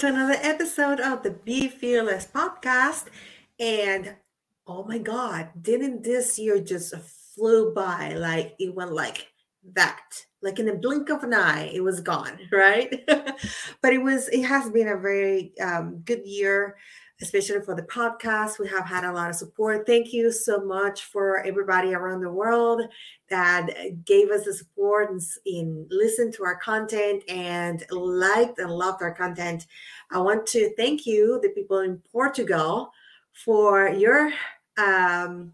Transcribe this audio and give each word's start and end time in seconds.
to 0.00 0.06
another 0.06 0.38
episode 0.40 0.98
of 0.98 1.22
the 1.22 1.30
Be 1.30 1.68
Fearless 1.68 2.26
podcast. 2.34 3.08
And 3.58 4.14
oh 4.66 4.82
my 4.84 4.96
God, 4.96 5.50
didn't 5.60 6.04
this 6.04 6.38
year 6.38 6.58
just 6.58 6.94
flew 7.34 7.74
by? 7.74 8.14
Like 8.14 8.54
it 8.58 8.74
went 8.74 8.94
like 8.94 9.26
that, 9.74 10.00
like 10.40 10.58
in 10.58 10.70
a 10.70 10.74
blink 10.74 11.10
of 11.10 11.22
an 11.22 11.34
eye, 11.34 11.70
it 11.74 11.82
was 11.82 12.00
gone, 12.00 12.38
right? 12.50 13.04
but 13.82 13.92
it 13.92 14.02
was, 14.02 14.28
it 14.28 14.42
has 14.44 14.70
been 14.70 14.88
a 14.88 14.96
very 14.96 15.52
um, 15.60 15.98
good 16.06 16.24
year 16.24 16.78
especially 17.22 17.60
for 17.60 17.74
the 17.74 17.82
podcast. 17.82 18.58
We 18.58 18.68
have 18.68 18.86
had 18.86 19.04
a 19.04 19.12
lot 19.12 19.30
of 19.30 19.36
support. 19.36 19.86
Thank 19.86 20.12
you 20.12 20.32
so 20.32 20.64
much 20.64 21.04
for 21.04 21.40
everybody 21.40 21.94
around 21.94 22.20
the 22.20 22.32
world 22.32 22.82
that 23.28 23.68
gave 24.04 24.30
us 24.30 24.44
the 24.44 24.54
support 24.54 25.10
and, 25.10 25.20
and 25.46 25.86
listened 25.90 26.34
to 26.34 26.44
our 26.44 26.56
content 26.56 27.22
and 27.28 27.84
liked 27.90 28.58
and 28.58 28.70
loved 28.70 29.02
our 29.02 29.14
content. 29.14 29.66
I 30.10 30.18
want 30.18 30.46
to 30.48 30.74
thank 30.76 31.06
you, 31.06 31.38
the 31.42 31.50
people 31.50 31.80
in 31.80 32.02
Portugal, 32.10 32.90
for 33.32 33.88
your 33.88 34.32
um, 34.78 35.52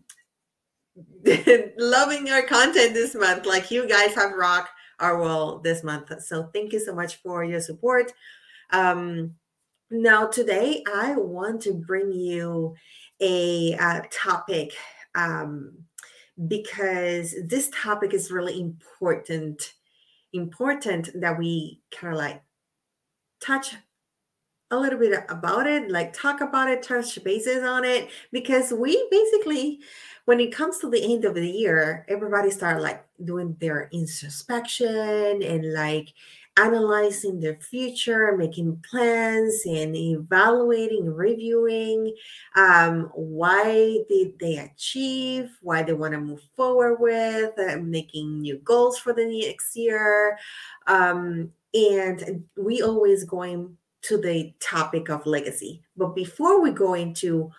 loving 1.78 2.30
our 2.30 2.42
content 2.42 2.94
this 2.94 3.14
month. 3.14 3.44
Like 3.44 3.70
you 3.70 3.88
guys 3.88 4.14
have 4.14 4.32
rocked 4.32 4.70
our 5.00 5.20
world 5.20 5.62
this 5.62 5.82
month. 5.82 6.22
So 6.22 6.48
thank 6.54 6.72
you 6.72 6.80
so 6.80 6.94
much 6.94 7.16
for 7.16 7.44
your 7.44 7.60
support. 7.60 8.12
Um, 8.70 9.34
now, 9.90 10.26
today 10.26 10.82
I 10.92 11.14
want 11.14 11.62
to 11.62 11.72
bring 11.72 12.12
you 12.12 12.74
a, 13.20 13.74
uh, 13.74 14.02
topic 14.10 14.72
um, 15.14 15.72
because 16.48 17.34
this 17.46 17.70
topic 17.74 18.12
is 18.12 18.30
really 18.30 18.60
important. 18.60 19.74
Important 20.32 21.08
that 21.20 21.38
we 21.38 21.80
kind 21.90 22.12
of 22.12 22.18
like 22.18 22.42
touch 23.40 23.74
a 24.70 24.76
little 24.76 24.98
bit 24.98 25.24
about 25.28 25.66
it, 25.66 25.90
like 25.90 26.12
talk 26.12 26.40
about 26.40 26.68
it, 26.68 26.82
touch 26.82 27.22
bases 27.22 27.62
on 27.62 27.84
it, 27.84 28.08
because 28.32 28.72
we 28.72 29.06
basically, 29.10 29.80
when 30.24 30.40
it 30.40 30.52
comes 30.52 30.78
to 30.78 30.90
the 30.90 31.02
end 31.02 31.24
of 31.24 31.34
the 31.34 31.48
year, 31.48 32.04
everybody 32.08 32.50
start 32.50 32.82
like 32.82 33.04
doing 33.24 33.56
their 33.60 33.88
introspection 33.92 35.42
and 35.42 35.72
like 35.72 36.12
analyzing 36.56 37.38
their 37.38 37.56
future, 37.56 38.36
making 38.36 38.82
plans, 38.88 39.62
and 39.66 39.94
evaluating, 39.94 41.12
reviewing 41.12 42.14
um, 42.56 43.10
why 43.14 43.98
did 44.08 44.38
they 44.38 44.56
achieve, 44.56 45.50
why 45.60 45.82
they 45.82 45.92
want 45.92 46.12
to 46.12 46.20
move 46.20 46.42
forward 46.56 46.96
with, 46.98 47.52
uh, 47.58 47.76
making 47.82 48.40
new 48.40 48.58
goals 48.58 48.98
for 48.98 49.12
the 49.12 49.26
next 49.26 49.76
year. 49.76 50.38
Um, 50.86 51.50
and 51.74 52.44
we 52.56 52.82
always 52.82 53.24
going 53.24 53.76
to 54.02 54.16
the 54.18 54.54
topic 54.60 55.10
of 55.10 55.26
legacy. 55.26 55.82
But 55.96 56.14
before 56.14 56.62
we 56.62 56.70
go 56.70 56.94
into 56.94 57.50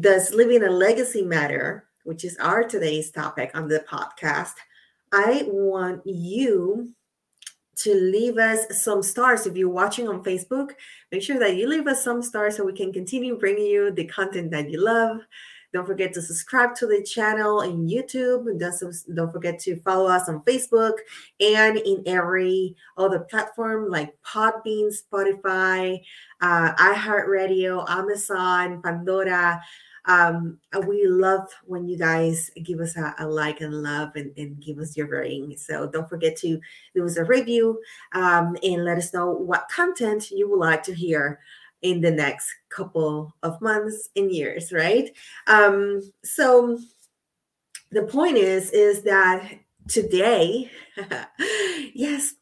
does 0.00 0.34
living 0.34 0.62
a 0.62 0.70
legacy 0.70 1.22
matter, 1.22 1.88
which 2.04 2.24
is 2.24 2.36
our 2.36 2.62
today's 2.62 3.10
topic 3.10 3.50
on 3.54 3.68
the 3.68 3.84
podcast, 3.88 4.54
I 5.12 5.44
want 5.46 6.02
you 6.06 6.94
to 7.76 7.94
leave 7.94 8.38
us 8.38 8.82
some 8.82 9.02
stars. 9.02 9.46
If 9.46 9.56
you're 9.56 9.68
watching 9.68 10.08
on 10.08 10.22
Facebook, 10.22 10.72
make 11.10 11.22
sure 11.22 11.38
that 11.38 11.56
you 11.56 11.68
leave 11.68 11.86
us 11.86 12.04
some 12.04 12.22
stars 12.22 12.56
so 12.56 12.64
we 12.64 12.72
can 12.72 12.92
continue 12.92 13.38
bringing 13.38 13.66
you 13.66 13.90
the 13.90 14.04
content 14.06 14.50
that 14.50 14.70
you 14.70 14.82
love. 14.82 15.18
Don't 15.72 15.86
forget 15.86 16.12
to 16.12 16.22
subscribe 16.22 16.74
to 16.76 16.86
the 16.86 17.02
channel 17.02 17.62
in 17.62 17.88
YouTube. 17.88 18.44
Don't, 18.58 18.94
don't 19.14 19.32
forget 19.32 19.58
to 19.60 19.80
follow 19.80 20.06
us 20.06 20.28
on 20.28 20.40
Facebook 20.40 20.92
and 21.40 21.78
in 21.78 22.02
every 22.06 22.76
other 22.98 23.20
platform 23.20 23.88
like 23.88 24.14
Podbean, 24.22 24.92
Spotify, 24.92 25.98
uh, 26.42 26.74
iHeartRadio, 26.74 27.88
Amazon, 27.88 28.82
Pandora. 28.82 29.62
Um, 30.06 30.58
we 30.86 31.06
love 31.06 31.48
when 31.64 31.86
you 31.86 31.96
guys 31.96 32.50
give 32.64 32.80
us 32.80 32.96
a, 32.96 33.14
a 33.18 33.26
like 33.26 33.60
and 33.60 33.82
love 33.82 34.10
and, 34.16 34.32
and, 34.36 34.60
give 34.60 34.78
us 34.78 34.96
your 34.96 35.06
rating. 35.06 35.56
So 35.56 35.86
don't 35.86 36.08
forget 36.08 36.36
to 36.38 36.60
leave 36.94 37.04
us 37.04 37.16
a 37.16 37.24
review 37.24 37.80
um, 38.12 38.56
and 38.64 38.84
let 38.84 38.98
us 38.98 39.14
know 39.14 39.30
what 39.30 39.68
content 39.68 40.30
you 40.32 40.50
would 40.50 40.58
like 40.58 40.82
to 40.84 40.94
hear 40.94 41.38
in 41.82 42.00
the 42.00 42.10
next 42.10 42.52
couple 42.68 43.34
of 43.42 43.60
months 43.60 44.08
and 44.16 44.32
years, 44.32 44.72
right? 44.72 45.10
Um, 45.46 46.00
so 46.24 46.78
the 47.92 48.02
point 48.02 48.38
is, 48.38 48.70
is 48.70 49.02
that 49.02 49.52
today, 49.88 50.70
yes, 51.94 52.34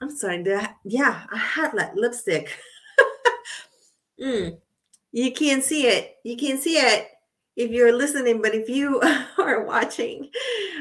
I'm 0.00 0.10
sorry, 0.10 0.42
that 0.44 0.76
yeah, 0.84 1.24
I 1.30 1.36
had 1.36 1.74
like 1.74 1.94
lipstick. 1.94 2.58
mm 4.20 4.58
you 5.12 5.32
can't 5.32 5.64
see 5.64 5.86
it. 5.86 6.16
You 6.24 6.36
can't 6.36 6.60
see 6.60 6.76
it 6.76 7.08
if 7.56 7.70
you're 7.70 7.96
listening, 7.96 8.42
but 8.42 8.54
if 8.54 8.68
you 8.68 9.00
are 9.38 9.64
watching, 9.64 10.30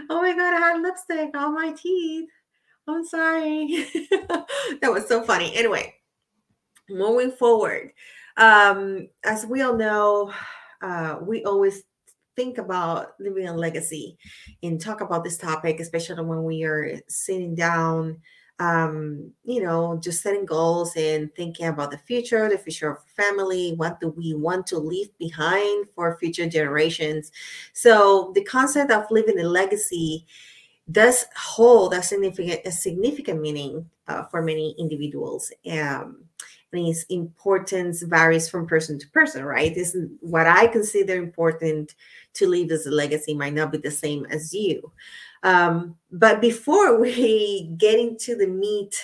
oh 0.09 0.21
my 0.21 0.35
God, 0.35 0.53
I 0.53 0.59
had 0.59 0.81
lipstick 0.81 1.35
on 1.35 1.53
my 1.53 1.73
teeth. 1.73 2.29
I'm 2.87 3.05
sorry. 3.05 3.87
that 4.81 4.91
was 4.91 5.07
so 5.07 5.23
funny. 5.23 5.55
Anyway, 5.55 5.95
moving 6.89 7.31
forward, 7.31 7.91
um, 8.37 9.07
as 9.23 9.45
we 9.45 9.61
all 9.61 9.75
know, 9.75 10.31
uh, 10.81 11.17
we 11.21 11.43
always 11.45 11.83
think 12.35 12.57
about 12.57 13.13
living 13.19 13.47
a 13.47 13.53
legacy 13.53 14.17
and 14.61 14.79
talk 14.79 15.01
about 15.01 15.23
this 15.23 15.37
topic, 15.37 15.79
especially 15.79 16.23
when 16.23 16.43
we 16.43 16.63
are 16.63 16.99
sitting 17.07 17.55
down 17.55 18.21
um, 18.59 19.31
you 19.43 19.61
know, 19.61 19.99
just 20.01 20.21
setting 20.21 20.45
goals 20.45 20.95
and 20.95 21.33
thinking 21.35 21.67
about 21.67 21.91
the 21.91 21.97
future, 21.97 22.49
the 22.49 22.57
future 22.57 22.89
of 22.91 23.03
family, 23.03 23.73
what 23.75 23.99
do 23.99 24.09
we 24.09 24.33
want 24.33 24.65
to 24.67 24.77
leave 24.77 25.09
behind 25.17 25.87
for 25.93 26.17
future 26.17 26.47
generations. 26.47 27.31
So 27.73 28.31
the 28.33 28.43
concept 28.43 28.91
of 28.91 29.11
leaving 29.11 29.39
a 29.39 29.43
legacy 29.43 30.25
does 30.91 31.25
hold 31.35 31.93
a 31.93 32.01
significant 32.01 32.61
a 32.65 32.71
significant 32.71 33.41
meaning 33.41 33.89
uh, 34.07 34.23
for 34.25 34.41
many 34.41 34.75
individuals. 34.77 35.51
Um, 35.69 36.25
and 36.75 36.87
its 36.87 37.03
importance 37.03 38.03
varies 38.03 38.49
from 38.49 38.67
person 38.67 38.99
to 38.99 39.07
person, 39.09 39.43
right? 39.43 39.73
This 39.73 39.95
is 39.95 40.09
what 40.19 40.47
I 40.47 40.67
consider 40.67 41.15
important 41.15 41.95
to 42.33 42.47
leave 42.47 42.71
as 42.71 42.85
a 42.85 42.91
legacy 42.91 43.33
might 43.33 43.53
not 43.53 43.71
be 43.71 43.77
the 43.77 43.91
same 43.91 44.25
as 44.25 44.53
you. 44.53 44.91
Um, 45.43 45.95
but 46.11 46.41
before 46.41 46.99
we 46.99 47.73
get 47.77 47.99
into 47.99 48.35
the 48.35 48.47
meat 48.47 48.95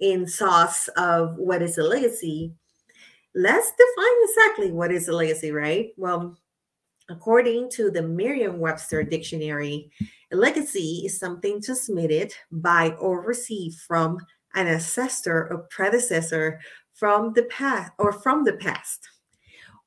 and 0.00 0.28
sauce 0.28 0.88
of 0.96 1.36
what 1.36 1.62
is 1.62 1.78
a 1.78 1.82
legacy, 1.82 2.52
let's 3.34 3.70
define 3.70 4.16
exactly 4.24 4.72
what 4.72 4.90
is 4.90 5.08
a 5.08 5.12
legacy, 5.12 5.52
right? 5.52 5.90
Well, 5.96 6.36
according 7.08 7.70
to 7.70 7.90
the 7.90 8.02
Merriam 8.02 8.58
Webster 8.58 9.02
Dictionary, 9.02 9.90
a 10.32 10.36
legacy 10.36 11.02
is 11.06 11.18
something 11.18 11.62
transmitted 11.62 12.32
by 12.50 12.90
or 12.98 13.22
received 13.22 13.78
from 13.80 14.18
an 14.54 14.66
ancestor 14.66 15.48
or 15.52 15.66
predecessor 15.70 16.60
from 16.94 17.32
the 17.34 17.44
past 17.44 17.92
or 17.98 18.12
from 18.12 18.44
the 18.44 18.54
past 18.54 19.08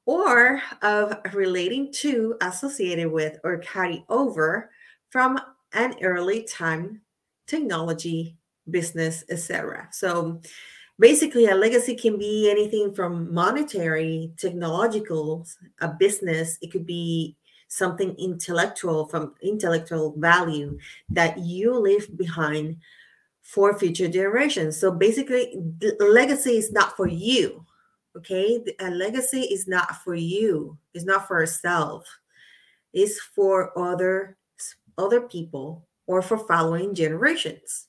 or 0.05 0.61
of 0.81 1.17
relating 1.33 1.91
to 1.91 2.35
associated 2.41 3.11
with 3.11 3.38
or 3.44 3.57
carry 3.57 4.03
over 4.09 4.69
from 5.09 5.39
an 5.74 5.95
early 6.01 6.44
time 6.44 7.01
technology, 7.47 8.38
business, 8.69 9.24
etc. 9.30 9.88
So 9.92 10.42
basically 11.00 11.47
a 11.47 11.56
legacy 11.56 11.95
can 11.95 12.18
be 12.18 12.50
anything 12.50 12.94
from 12.94 13.33
monetary, 13.33 14.31
technological, 14.38 15.45
a 15.81 15.89
business, 15.89 16.57
it 16.62 16.71
could 16.71 16.85
be 16.85 17.35
something 17.69 18.16
intellectual 18.18 19.07
from 19.07 19.36
intellectual 19.42 20.13
value 20.18 20.77
that 21.10 21.38
you 21.38 21.77
leave 21.77 22.18
behind 22.18 22.75
for 23.42 23.77
future 23.77 24.10
generations. 24.10 24.77
So 24.77 24.92
basically 24.92 25.56
legacy 26.00 26.57
is 26.57 26.71
not 26.71 26.98
for 26.98 27.07
you. 27.07 27.66
Okay? 28.18 28.60
A 28.80 28.89
legacy 28.89 29.42
is 29.42 29.68
not 29.68 30.04
for 30.04 30.16
you. 30.16 30.77
It's 30.94 31.06
not 31.06 31.27
for 31.27 31.39
yourself. 31.39 32.06
It's 32.92 33.19
for 33.19 33.77
other 33.77 34.36
other 34.98 35.21
people 35.21 35.88
or 36.07 36.21
for 36.21 36.38
following 36.38 36.94
generations. 36.94 37.88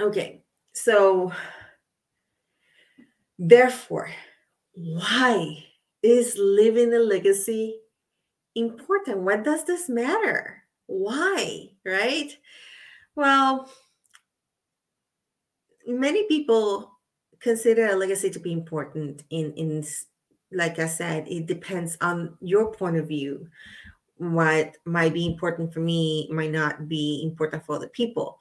Okay, 0.00 0.44
so 0.72 1.32
therefore, 3.38 4.10
why 4.74 5.64
is 6.02 6.36
living 6.38 6.94
a 6.94 6.98
legacy 6.98 7.80
important? 8.58 9.18
What 9.18 9.44
does 9.44 9.64
this 9.64 9.88
matter? 9.88 10.62
Why, 10.86 11.70
right? 11.84 12.36
Well, 13.14 13.70
many 15.86 16.26
people 16.26 16.92
consider 17.40 17.86
a 17.86 17.96
legacy 17.96 18.30
to 18.30 18.40
be 18.40 18.52
important 18.52 19.22
in 19.30 19.52
in 19.54 19.84
like 20.50 20.78
I 20.78 20.86
said, 20.86 21.28
it 21.28 21.46
depends 21.46 21.98
on 22.00 22.36
your 22.40 22.72
point 22.72 22.96
of 22.96 23.06
view 23.06 23.48
what 24.18 24.76
might 24.84 25.14
be 25.14 25.26
important 25.26 25.72
for 25.72 25.80
me 25.80 26.28
might 26.30 26.50
not 26.50 26.88
be 26.88 27.22
important 27.22 27.64
for 27.64 27.76
other 27.76 27.88
people. 27.88 28.38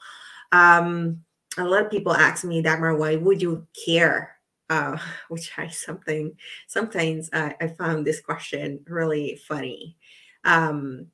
Um, 0.52 1.24
a 1.58 1.64
lot 1.64 1.86
of 1.86 1.92
people 1.92 2.14
ask 2.14 2.44
me, 2.44 2.62
Dagmar, 2.62 2.96
why 2.98 3.16
would 3.16 3.42
you 3.42 3.68
care? 3.86 4.36
Uh, 4.70 4.98
which 5.30 5.52
I 5.58 5.68
something 5.70 6.36
sometimes 6.68 7.30
I 7.32 7.74
found 7.78 8.06
this 8.06 8.20
question 8.20 8.80
really 8.88 9.40
funny. 9.48 9.96
Um, 10.44 11.08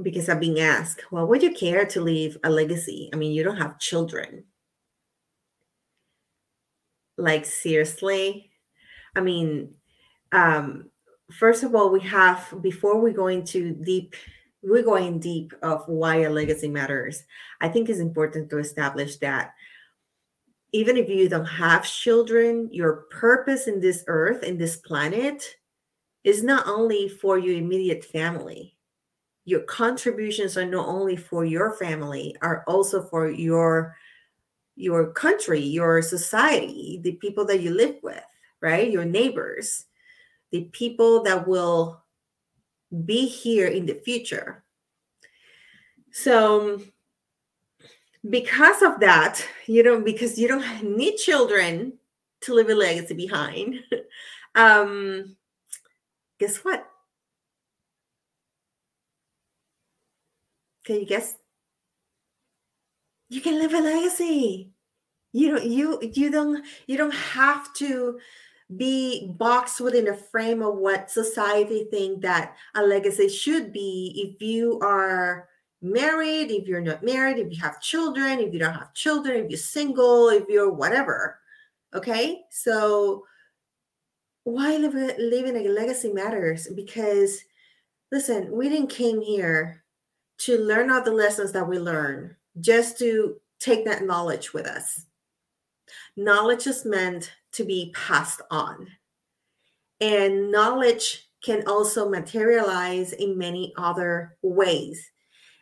because 0.00 0.28
I'm 0.28 0.38
being 0.38 0.60
asked, 0.60 1.02
well, 1.10 1.26
would 1.26 1.42
you 1.42 1.52
care 1.52 1.84
to 1.86 2.00
leave 2.00 2.36
a 2.44 2.50
legacy? 2.50 3.10
I 3.12 3.16
mean, 3.16 3.32
you 3.32 3.42
don't 3.42 3.56
have 3.56 3.80
children. 3.80 4.44
Like, 7.16 7.44
seriously? 7.46 8.50
I 9.16 9.20
mean, 9.20 9.74
um, 10.30 10.90
first 11.32 11.64
of 11.64 11.74
all, 11.74 11.90
we 11.90 12.00
have, 12.00 12.54
before 12.60 13.00
we 13.00 13.12
go 13.12 13.26
into 13.26 13.74
deep, 13.74 14.14
we're 14.62 14.82
going 14.82 15.18
deep 15.18 15.52
of 15.62 15.82
why 15.86 16.22
a 16.22 16.30
legacy 16.30 16.68
matters. 16.68 17.24
I 17.60 17.68
think 17.68 17.88
it's 17.88 17.98
important 17.98 18.50
to 18.50 18.58
establish 18.58 19.16
that 19.16 19.54
even 20.72 20.96
if 20.96 21.08
you 21.08 21.28
don't 21.28 21.46
have 21.46 21.84
children, 21.84 22.68
your 22.70 23.06
purpose 23.10 23.66
in 23.66 23.80
this 23.80 24.04
earth, 24.06 24.42
in 24.42 24.58
this 24.58 24.76
planet, 24.76 25.56
is 26.28 26.42
not 26.42 26.68
only 26.68 27.08
for 27.08 27.38
your 27.38 27.56
immediate 27.56 28.04
family. 28.04 28.76
Your 29.46 29.60
contributions 29.60 30.58
are 30.58 30.66
not 30.66 30.86
only 30.86 31.16
for 31.16 31.46
your 31.46 31.72
family 31.72 32.36
are 32.42 32.64
also 32.68 33.02
for 33.02 33.30
your 33.30 33.96
your 34.76 35.10
country 35.12 35.58
your 35.58 36.02
society 36.02 37.00
the 37.02 37.12
people 37.12 37.44
that 37.46 37.60
you 37.62 37.70
live 37.70 37.96
with 38.02 38.22
right? 38.60 38.90
Your 38.92 39.06
neighbors 39.06 39.86
the 40.52 40.64
people 40.72 41.22
that 41.22 41.48
will 41.48 42.04
be 43.04 43.26
here 43.26 43.68
in 43.68 43.86
the 43.86 43.94
future. 43.94 44.64
So 46.12 46.82
because 48.28 48.82
of 48.82 49.00
that 49.00 49.42
you 49.66 49.82
know 49.82 50.02
because 50.02 50.38
you 50.38 50.46
don't 50.46 50.82
need 50.82 51.16
children 51.16 51.94
to 52.42 52.52
leave 52.52 52.68
a 52.68 52.74
legacy 52.74 53.14
behind 53.14 53.80
um 54.54 55.37
guess 56.38 56.58
what 56.58 56.88
Can 60.88 61.00
you 61.00 61.04
guess? 61.04 61.36
You 63.28 63.42
can 63.42 63.58
live 63.58 63.74
a 63.74 63.80
legacy. 63.80 64.72
You 65.34 65.50
don't 65.50 65.66
you 65.66 65.98
you 66.14 66.30
don't 66.30 66.64
you 66.86 66.96
don't 66.96 67.14
have 67.14 67.74
to 67.74 68.18
be 68.74 69.34
boxed 69.38 69.82
within 69.82 70.08
a 70.08 70.16
frame 70.16 70.62
of 70.62 70.76
what 70.76 71.10
society 71.10 71.86
think 71.90 72.22
that 72.22 72.56
a 72.74 72.82
legacy 72.82 73.28
should 73.28 73.70
be 73.70 74.32
if 74.32 74.40
you 74.40 74.80
are 74.80 75.50
married, 75.82 76.50
if 76.50 76.66
you're 76.66 76.80
not 76.80 77.04
married, 77.04 77.36
if 77.36 77.52
you 77.52 77.60
have 77.60 77.82
children, 77.82 78.38
if 78.38 78.54
you 78.54 78.58
don't 78.58 78.72
have 78.72 78.94
children, 78.94 79.44
if 79.44 79.50
you're 79.50 79.58
single, 79.58 80.30
if 80.30 80.44
you're 80.48 80.72
whatever. 80.72 81.38
Okay? 81.94 82.44
So 82.50 83.24
why 84.48 84.76
live, 84.76 84.94
living 85.18 85.56
a 85.56 85.68
legacy 85.68 86.10
matters 86.10 86.68
because 86.74 87.44
listen, 88.10 88.50
we 88.50 88.70
didn't 88.70 88.88
came 88.88 89.20
here 89.20 89.84
to 90.38 90.56
learn 90.58 90.90
all 90.90 91.02
the 91.02 91.12
lessons 91.12 91.52
that 91.52 91.68
we 91.68 91.78
learn, 91.78 92.34
just 92.60 92.98
to 92.98 93.36
take 93.60 93.84
that 93.84 94.04
knowledge 94.04 94.54
with 94.54 94.66
us. 94.66 95.04
Knowledge 96.16 96.66
is 96.66 96.86
meant 96.86 97.32
to 97.52 97.64
be 97.64 97.92
passed 97.94 98.40
on. 98.50 98.86
And 100.00 100.50
knowledge 100.50 101.28
can 101.44 101.66
also 101.66 102.08
materialize 102.08 103.12
in 103.12 103.36
many 103.36 103.74
other 103.76 104.38
ways. 104.40 105.10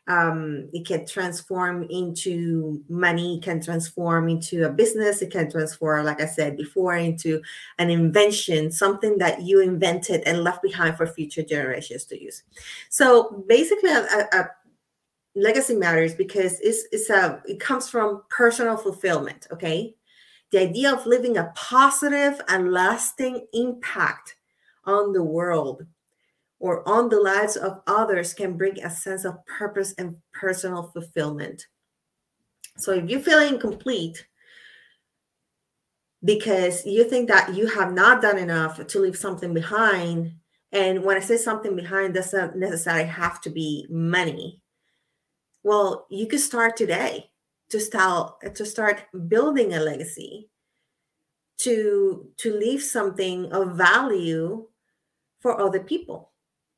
Um, 0.08 0.68
it 0.72 0.86
can 0.86 1.04
transform 1.04 1.84
into 1.90 2.82
money, 2.88 3.38
It 3.38 3.42
can 3.42 3.60
transform 3.60 4.28
into 4.28 4.64
a 4.64 4.70
business, 4.70 5.20
it 5.20 5.32
can 5.32 5.50
transform, 5.50 6.06
like 6.06 6.20
I 6.20 6.26
said 6.26 6.56
before, 6.56 6.96
into 6.96 7.42
an 7.78 7.90
invention, 7.90 8.70
something 8.70 9.18
that 9.18 9.42
you 9.42 9.60
invented 9.60 10.22
and 10.24 10.44
left 10.44 10.62
behind 10.62 10.96
for 10.96 11.06
future 11.06 11.42
generations 11.42 12.04
to 12.04 12.22
use. 12.22 12.44
So 12.88 13.44
basically, 13.48 13.90
a, 13.90 14.28
a, 14.32 14.50
legacy 15.36 15.74
matters 15.74 16.14
because 16.14 16.58
it's 16.60 16.86
it's 16.92 17.10
a 17.10 17.42
it 17.46 17.60
comes 17.60 17.90
from 17.90 18.22
personal 18.30 18.76
fulfillment 18.76 19.46
okay 19.52 19.94
the 20.50 20.58
idea 20.58 20.90
of 20.90 21.04
living 21.04 21.36
a 21.36 21.52
positive 21.54 22.40
and 22.48 22.72
lasting 22.72 23.46
impact 23.52 24.36
on 24.84 25.12
the 25.12 25.22
world 25.22 25.84
or 26.66 26.86
on 26.88 27.08
the 27.08 27.20
lives 27.20 27.56
of 27.56 27.80
others 27.86 28.34
can 28.34 28.56
bring 28.56 28.82
a 28.82 28.90
sense 28.90 29.24
of 29.24 29.44
purpose 29.46 29.94
and 29.98 30.16
personal 30.32 30.90
fulfillment 30.92 31.66
so 32.76 32.92
if 32.92 33.08
you 33.08 33.20
feel 33.20 33.40
incomplete 33.40 34.26
because 36.24 36.84
you 36.84 37.04
think 37.04 37.28
that 37.28 37.54
you 37.54 37.66
have 37.66 37.92
not 37.92 38.20
done 38.20 38.38
enough 38.38 38.84
to 38.86 38.98
leave 38.98 39.16
something 39.16 39.54
behind 39.54 40.32
and 40.72 41.02
when 41.04 41.16
i 41.16 41.20
say 41.20 41.36
something 41.36 41.76
behind 41.76 42.14
doesn't 42.14 42.56
necessarily 42.56 43.04
have 43.04 43.40
to 43.40 43.50
be 43.50 43.86
money 43.88 44.60
well, 45.66 46.06
you 46.10 46.28
could 46.28 46.38
start 46.38 46.76
today 46.76 47.32
to 47.70 47.80
start 47.80 48.54
to 48.54 48.64
start 48.64 49.02
building 49.26 49.74
a 49.74 49.80
legacy, 49.80 50.48
to 51.58 52.30
to 52.36 52.54
leave 52.54 52.80
something 52.80 53.50
of 53.50 53.76
value 53.76 54.68
for 55.40 55.60
other 55.60 55.80
people. 55.80 56.30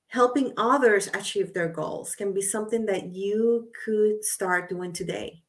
Helping 0.08 0.54
others 0.56 1.08
achieve 1.08 1.52
their 1.52 1.68
goals 1.68 2.14
can 2.14 2.32
be 2.32 2.40
something 2.40 2.86
that 2.86 3.14
you 3.14 3.70
could 3.84 4.24
start 4.24 4.68
doing 4.68 4.92
today. 4.92 5.42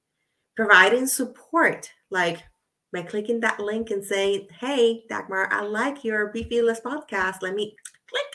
Providing 0.56 1.08
support, 1.08 1.90
like 2.10 2.44
by 2.92 3.04
clicking 3.04 3.40
that 3.40 3.60
link 3.60 3.90
and 3.90 4.04
saying, 4.04 4.48
Hey, 4.60 5.04
Dagmar, 5.10 5.48
I 5.52 5.62
like 5.62 6.04
your 6.04 6.28
Be 6.28 6.44
Fearless 6.44 6.82
podcast. 6.82 7.42
Let 7.42 7.56
me 7.56 7.76
click. 8.10 8.26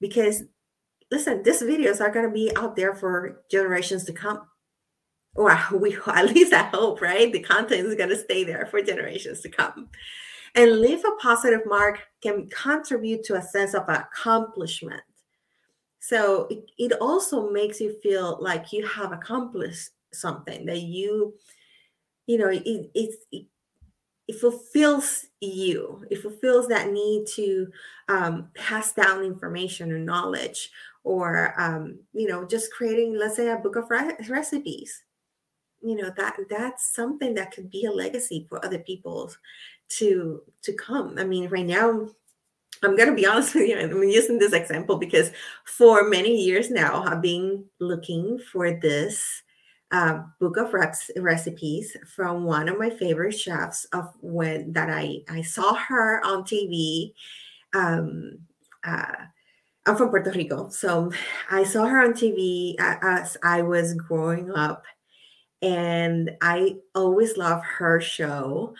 Because 0.00 0.42
listen, 1.10 1.42
these 1.42 1.62
videos 1.62 2.00
are 2.00 2.10
going 2.10 2.26
to 2.26 2.32
be 2.32 2.54
out 2.56 2.76
there 2.76 2.94
for 2.94 3.42
generations 3.50 4.04
to 4.04 4.12
come. 4.12 4.42
Or 5.34 5.58
we 5.72 5.96
at 6.06 6.26
least 6.26 6.52
I 6.52 6.64
hope, 6.64 7.00
right? 7.00 7.32
The 7.32 7.40
content 7.40 7.86
is 7.86 7.94
going 7.94 8.10
to 8.10 8.18
stay 8.18 8.44
there 8.44 8.66
for 8.66 8.82
generations 8.82 9.40
to 9.42 9.48
come. 9.48 9.88
And 10.54 10.80
leave 10.80 11.04
a 11.04 11.16
positive 11.20 11.60
mark 11.66 12.00
can 12.22 12.48
contribute 12.48 13.22
to 13.24 13.36
a 13.36 13.42
sense 13.42 13.74
of 13.74 13.88
accomplishment. 13.88 15.02
So 16.08 16.46
it, 16.48 16.70
it 16.78 16.92
also 17.02 17.50
makes 17.50 17.82
you 17.82 17.92
feel 18.00 18.38
like 18.40 18.72
you 18.72 18.86
have 18.86 19.12
accomplished 19.12 19.90
something 20.10 20.64
that 20.64 20.80
you, 20.80 21.34
you 22.26 22.38
know, 22.38 22.48
it, 22.48 22.62
it, 22.94 23.14
it 23.30 23.46
it 24.26 24.36
fulfills 24.40 25.26
you. 25.40 26.06
It 26.10 26.22
fulfills 26.22 26.66
that 26.68 26.92
need 26.92 27.26
to 27.34 27.66
um, 28.08 28.48
pass 28.54 28.94
down 28.94 29.22
information 29.22 29.92
or 29.92 29.98
knowledge 29.98 30.70
or 31.04 31.52
um, 31.60 31.98
you 32.14 32.26
know 32.26 32.46
just 32.46 32.72
creating 32.72 33.18
let's 33.18 33.36
say 33.36 33.48
a 33.50 33.56
book 33.56 33.76
of 33.76 33.90
re- 33.90 34.16
recipes. 34.30 35.02
You 35.82 35.96
know 35.96 36.10
that 36.16 36.38
that's 36.48 36.94
something 36.94 37.34
that 37.34 37.52
could 37.52 37.70
be 37.70 37.84
a 37.84 37.92
legacy 37.92 38.46
for 38.48 38.64
other 38.64 38.78
people 38.78 39.30
to 39.98 40.40
to 40.62 40.72
come. 40.72 41.16
I 41.18 41.24
mean 41.24 41.50
right 41.50 41.66
now 41.66 42.08
i'm 42.82 42.96
going 42.96 43.08
to 43.08 43.14
be 43.14 43.26
honest 43.26 43.54
with 43.54 43.68
you 43.68 43.78
i'm 43.78 44.02
using 44.04 44.38
this 44.38 44.52
example 44.52 44.96
because 44.96 45.30
for 45.64 46.08
many 46.08 46.34
years 46.34 46.70
now 46.70 47.02
i've 47.04 47.22
been 47.22 47.64
looking 47.80 48.38
for 48.52 48.72
this 48.72 49.42
uh, 49.90 50.20
book 50.38 50.58
of 50.58 50.74
recipes 51.16 51.96
from 52.14 52.44
one 52.44 52.68
of 52.68 52.78
my 52.78 52.90
favorite 52.90 53.32
chefs 53.32 53.86
of 53.86 54.12
when 54.20 54.72
that 54.72 54.90
i 54.90 55.18
i 55.30 55.40
saw 55.40 55.74
her 55.74 56.22
on 56.24 56.42
tv 56.42 57.12
um, 57.74 58.38
uh, 58.84 59.12
I'm 59.88 59.96
from 59.96 60.10
Puerto 60.10 60.30
Rico. 60.30 60.68
So 60.68 61.10
I 61.50 61.64
saw 61.64 61.86
her 61.86 62.02
on 62.04 62.12
TV 62.12 62.74
as 62.78 63.38
I 63.42 63.62
was 63.62 63.94
growing 63.94 64.50
up. 64.50 64.84
And 65.62 66.30
I 66.42 66.76
always 66.94 67.36
love 67.38 67.62
her 67.64 67.98
show 68.00 68.74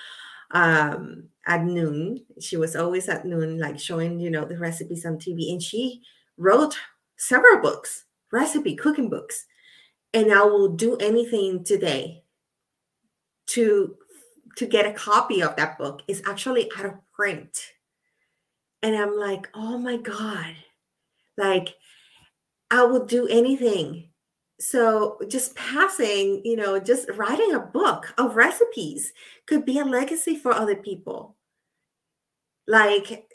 um, 0.50 1.24
at 1.48 1.64
noon. 1.64 2.24
She 2.40 2.56
was 2.56 2.76
always 2.76 3.08
at 3.08 3.24
noon, 3.24 3.58
like 3.58 3.78
showing, 3.78 4.20
you 4.20 4.30
know, 4.30 4.44
the 4.44 4.58
recipes 4.58 5.04
on 5.04 5.16
TV. 5.16 5.50
And 5.50 5.62
she 5.62 6.02
wrote 6.36 6.76
several 7.16 7.60
books, 7.60 8.04
recipe 8.32 8.76
cooking 8.76 9.10
books. 9.10 9.46
And 10.14 10.32
I 10.32 10.42
will 10.42 10.68
do 10.68 10.96
anything 10.98 11.64
today 11.64 12.22
to 13.48 13.96
to 14.56 14.66
get 14.66 14.86
a 14.86 14.92
copy 14.92 15.42
of 15.42 15.56
that 15.56 15.78
book. 15.78 16.02
It's 16.08 16.22
actually 16.26 16.70
out 16.76 16.86
of 16.86 16.94
print. 17.12 17.58
And 18.82 18.96
I'm 18.96 19.16
like, 19.16 19.48
oh 19.54 19.78
my 19.78 19.96
God 19.96 20.54
like, 21.38 21.76
I 22.70 22.82
will 22.82 23.06
do 23.06 23.26
anything. 23.28 24.10
So, 24.60 25.18
just 25.28 25.54
passing, 25.54 26.42
you 26.44 26.56
know, 26.56 26.80
just 26.80 27.08
writing 27.14 27.54
a 27.54 27.60
book 27.60 28.12
of 28.18 28.34
recipes 28.34 29.12
could 29.46 29.64
be 29.64 29.78
a 29.78 29.84
legacy 29.84 30.36
for 30.36 30.52
other 30.52 30.74
people. 30.74 31.36
Like, 32.68 33.26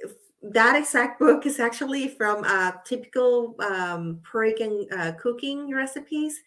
that 0.43 0.75
exact 0.75 1.19
book 1.19 1.45
is 1.45 1.59
actually 1.59 2.09
from 2.09 2.43
a 2.43 2.81
typical 2.85 3.55
um, 3.59 4.19
Puerto 4.29 4.85
uh, 4.95 5.13
cooking 5.13 5.73
recipes. 5.73 6.39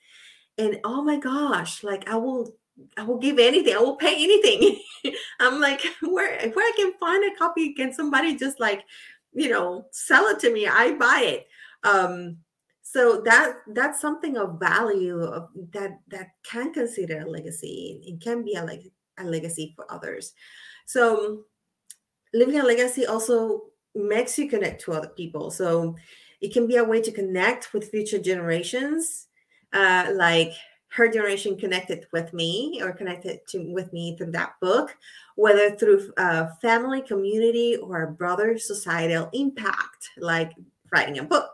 And 0.58 0.78
oh 0.84 1.02
my 1.02 1.18
gosh, 1.18 1.82
like 1.82 2.08
I 2.08 2.16
will 2.16 2.54
I 2.96 3.04
will 3.04 3.18
give 3.18 3.38
anything. 3.38 3.74
I 3.74 3.78
will 3.78 3.96
pay 3.96 4.14
anything. 4.14 4.78
I'm 5.40 5.60
like, 5.60 5.80
where 6.02 6.48
where 6.50 6.66
I 6.66 6.72
can 6.76 6.92
find 7.00 7.24
a 7.24 7.36
copy? 7.36 7.72
Can 7.72 7.92
somebody 7.92 8.36
just 8.36 8.60
like, 8.60 8.84
you 9.32 9.48
know, 9.48 9.86
sell 9.92 10.26
it 10.26 10.38
to 10.40 10.52
me? 10.52 10.66
I 10.66 10.92
buy 10.92 11.22
it. 11.24 11.46
Um, 11.88 12.38
so 12.82 13.22
that 13.24 13.56
that's 13.74 14.00
something 14.00 14.36
of 14.36 14.60
value 14.60 15.22
of 15.22 15.48
that 15.72 16.00
that 16.08 16.28
can 16.44 16.72
consider 16.72 17.20
a 17.20 17.30
legacy. 17.30 18.00
It 18.04 18.20
can 18.22 18.44
be 18.44 18.54
a 18.54 18.64
like 18.64 18.82
a 19.18 19.24
legacy 19.24 19.72
for 19.74 19.90
others. 19.90 20.34
So 20.86 21.44
living 22.36 22.58
a 22.60 22.62
legacy 22.62 23.06
also 23.06 23.62
makes 23.94 24.38
you 24.38 24.48
connect 24.48 24.82
to 24.82 24.92
other 24.92 25.08
people. 25.08 25.50
So 25.50 25.96
it 26.40 26.52
can 26.52 26.66
be 26.66 26.76
a 26.76 26.84
way 26.84 27.00
to 27.00 27.10
connect 27.10 27.72
with 27.72 27.90
future 27.90 28.18
generations, 28.18 29.28
uh, 29.72 30.12
like 30.14 30.52
her 30.88 31.08
generation 31.08 31.58
connected 31.58 32.06
with 32.12 32.32
me 32.32 32.80
or 32.82 32.92
connected 32.92 33.40
to 33.48 33.72
with 33.72 33.92
me 33.92 34.16
through 34.16 34.32
that 34.32 34.52
book, 34.60 34.96
whether 35.36 35.70
through 35.70 36.12
uh, 36.16 36.46
family, 36.60 37.02
community, 37.02 37.76
or 37.76 38.02
a 38.02 38.12
broader 38.12 38.58
societal 38.58 39.28
impact, 39.32 40.10
like 40.18 40.52
writing 40.92 41.18
a 41.18 41.24
book. 41.24 41.50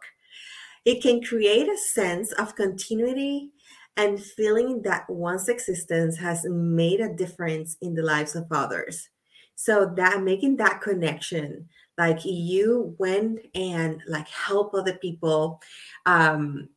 It 0.85 1.01
can 1.01 1.23
create 1.23 1.69
a 1.69 1.79
sense 1.79 2.33
of 2.33 2.57
continuity 2.57 3.51
and 3.97 4.21
feeling 4.21 4.83
that 4.83 5.09
one's 5.09 5.49
existence 5.49 6.17
has 6.19 6.45
made 6.49 7.01
a 7.01 7.15
difference 7.15 7.77
in 7.81 7.95
the 7.95 8.03
lives 8.03 8.35
of 8.35 8.47
others. 8.51 9.09
So 9.55 9.93
that 9.97 10.23
making 10.23 10.57
that 10.57 10.81
connection, 10.81 11.69
like 11.99 12.25
you 12.25 12.97
went 12.99 13.41
and 13.55 14.03
like 14.09 14.29
help 14.29 14.75
other 14.75 14.95
people, 14.95 15.61
um, 16.07 16.69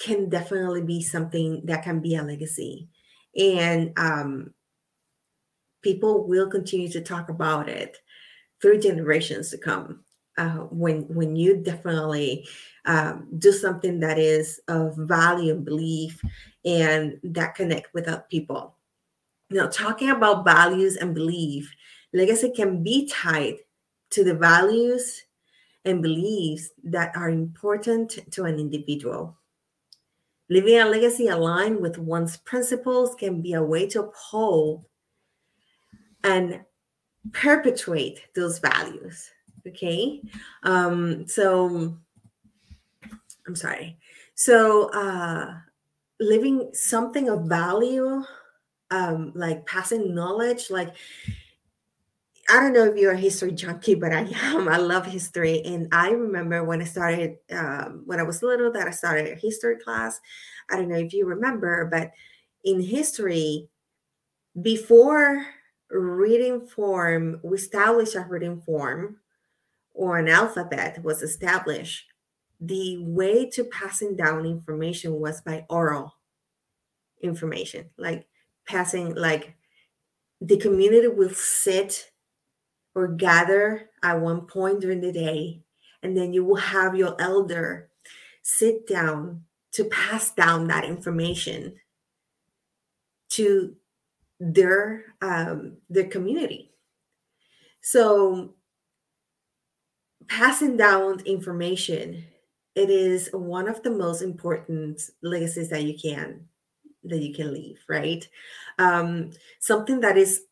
can 0.00 0.28
definitely 0.28 0.82
be 0.82 1.02
something 1.02 1.60
that 1.66 1.84
can 1.84 2.00
be 2.00 2.16
a 2.16 2.22
legacy. 2.22 2.88
And 3.36 3.92
um, 3.98 4.54
people 5.82 6.26
will 6.26 6.48
continue 6.48 6.88
to 6.88 7.00
talk 7.00 7.28
about 7.28 7.68
it 7.68 7.98
through 8.60 8.80
generations 8.80 9.50
to 9.50 9.58
come. 9.58 10.00
Uh, 10.38 10.64
when 10.70 11.02
when 11.14 11.36
you 11.36 11.56
definitely 11.56 12.46
um, 12.86 13.28
do 13.38 13.52
something 13.52 14.00
that 14.00 14.18
is 14.18 14.60
of 14.68 14.96
value 14.96 15.52
and 15.52 15.64
belief 15.64 16.22
and 16.64 17.18
that 17.22 17.54
connect 17.54 17.92
with 17.92 18.08
other 18.08 18.24
people. 18.30 18.76
Know, 19.50 19.68
talking 19.68 20.10
about 20.10 20.44
values 20.44 20.96
and 20.96 21.14
belief, 21.14 21.72
legacy 22.12 22.52
can 22.54 22.82
be 22.82 23.08
tied 23.08 23.56
to 24.10 24.22
the 24.22 24.34
values 24.34 25.24
and 25.84 26.02
beliefs 26.02 26.70
that 26.84 27.16
are 27.16 27.30
important 27.30 28.18
to 28.30 28.44
an 28.44 28.60
individual. 28.60 29.36
Leaving 30.48 30.78
a 30.78 30.84
legacy 30.84 31.28
aligned 31.28 31.80
with 31.80 31.98
one's 31.98 32.36
principles 32.38 33.14
can 33.14 33.40
be 33.40 33.54
a 33.54 33.62
way 33.62 33.88
to 33.88 34.04
uphold 34.04 34.84
and 36.24 36.60
perpetuate 37.32 38.20
those 38.34 38.58
values. 38.58 39.30
Okay. 39.66 40.22
Um, 40.62 41.26
so 41.26 41.96
I'm 43.46 43.56
sorry. 43.56 43.98
So 44.34 44.90
uh 44.90 45.54
living 46.18 46.70
something 46.72 47.28
of 47.28 47.44
value, 47.44 48.22
um, 48.90 49.32
like 49.34 49.66
passing 49.66 50.14
knowledge, 50.14 50.70
like 50.70 50.94
I 52.50 52.58
don't 52.58 52.72
know 52.72 52.84
if 52.84 52.96
you're 52.96 53.12
a 53.12 53.16
history 53.16 53.52
junkie, 53.52 53.94
but 53.94 54.12
I 54.12 54.20
am. 54.42 54.68
I 54.68 54.76
love 54.78 55.06
history. 55.06 55.62
And 55.64 55.88
I 55.92 56.10
remember 56.10 56.64
when 56.64 56.82
I 56.82 56.84
started, 56.84 57.36
um, 57.52 58.02
when 58.06 58.18
I 58.18 58.24
was 58.24 58.42
little, 58.42 58.72
that 58.72 58.88
I 58.88 58.90
started 58.90 59.32
a 59.32 59.36
history 59.36 59.76
class. 59.76 60.20
I 60.68 60.76
don't 60.76 60.88
know 60.88 60.96
if 60.98 61.12
you 61.12 61.26
remember, 61.26 61.86
but 61.86 62.10
in 62.64 62.80
history, 62.80 63.68
before 64.60 65.46
reading 65.90 66.66
form, 66.66 67.40
we 67.44 67.56
established 67.56 68.16
a 68.16 68.20
reading 68.28 68.60
form 68.62 69.18
or 69.94 70.18
an 70.18 70.28
alphabet 70.28 71.02
was 71.04 71.22
established. 71.22 72.06
The 72.60 72.98
way 73.04 73.48
to 73.50 73.64
passing 73.64 74.16
down 74.16 74.44
information 74.44 75.14
was 75.14 75.40
by 75.40 75.66
oral 75.70 76.14
information, 77.22 77.90
like 77.96 78.26
passing, 78.70 79.14
like 79.14 79.54
the 80.40 80.56
community 80.56 81.08
will 81.08 81.34
sit 81.34 82.10
or 82.94 83.08
gather 83.08 83.90
at 84.02 84.20
one 84.20 84.42
point 84.42 84.80
during 84.80 85.00
the 85.00 85.12
day, 85.12 85.60
and 86.02 86.16
then 86.16 86.32
you 86.32 86.44
will 86.44 86.56
have 86.56 86.94
your 86.94 87.16
elder 87.20 87.90
sit 88.42 88.86
down 88.86 89.42
to 89.72 89.84
pass 89.84 90.32
down 90.32 90.68
that 90.68 90.84
information 90.84 91.74
to 93.30 93.74
their 94.38 95.04
um, 95.20 95.76
their 95.88 96.08
community. 96.08 96.70
So 97.82 98.54
passing 100.28 100.76
down 100.76 101.20
information 101.26 102.24
it 102.76 102.88
is 102.88 103.28
one 103.32 103.68
of 103.68 103.82
the 103.82 103.90
most 103.90 104.22
important 104.22 105.02
legacies 105.22 105.68
that 105.70 105.82
you 105.82 105.98
can 105.98 106.46
that 107.10 107.22
you 107.22 107.34
can 107.34 107.52
leave 107.52 107.78
right 107.88 108.28
um, 108.78 109.30
something 109.58 110.00
that 110.00 110.16
is 110.16 110.42